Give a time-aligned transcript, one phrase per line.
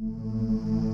[0.00, 0.89] Música